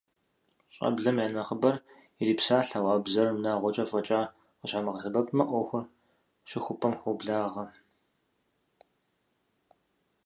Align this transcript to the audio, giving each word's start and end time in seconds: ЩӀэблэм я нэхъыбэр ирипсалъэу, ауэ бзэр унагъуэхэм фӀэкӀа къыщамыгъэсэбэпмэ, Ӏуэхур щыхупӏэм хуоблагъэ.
ЩӀэблэм 0.73 1.17
я 1.25 1.27
нэхъыбэр 1.33 1.75
ирипсалъэу, 2.21 2.85
ауэ 2.91 3.03
бзэр 3.05 3.27
унагъуэхэм 3.35 3.89
фӀэкӀа 3.91 4.21
къыщамыгъэсэбэпмэ, 4.59 5.43
Ӏуэхур 5.49 5.85
щыхупӏэм 6.49 6.93
хуоблагъэ. 6.99 7.65